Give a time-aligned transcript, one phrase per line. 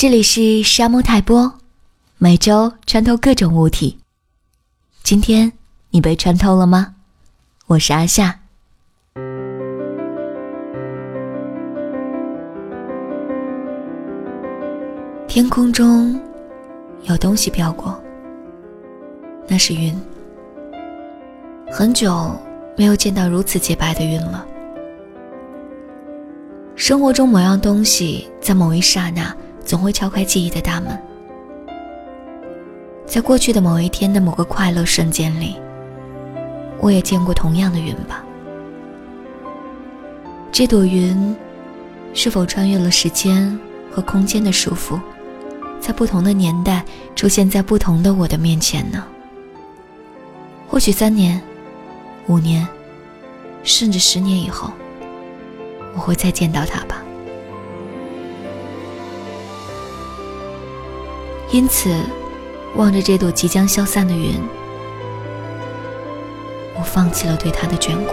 [0.00, 1.52] 这里是沙漠泰波，
[2.18, 3.98] 每周穿透各种物体。
[5.02, 5.52] 今天
[5.90, 6.94] 你被穿透了吗？
[7.66, 8.38] 我是阿夏。
[15.26, 16.16] 天空中
[17.02, 18.00] 有东西飘过，
[19.48, 20.00] 那是云。
[21.72, 22.30] 很久
[22.76, 24.46] 没有见到如此洁白的云了。
[26.76, 29.36] 生活中某样东西在某一刹那
[29.68, 30.98] 总会敲开记忆的大门。
[33.06, 35.56] 在过去的某一天的某个快乐瞬间里，
[36.80, 38.24] 我也见过同样的云吧。
[40.50, 41.36] 这朵云
[42.14, 43.58] 是否穿越了时间
[43.92, 44.98] 和空间的束缚？
[45.78, 46.82] 在不同的年代
[47.14, 49.04] 出现在不同的我的面前呢？
[50.66, 51.38] 或许三年、
[52.26, 52.66] 五年，
[53.62, 54.72] 甚至十年以后，
[55.94, 57.02] 我会再见到他吧。
[61.50, 61.94] 因此，
[62.76, 64.34] 望着这朵即将消散的云，
[66.76, 68.12] 我放弃了对他的眷顾。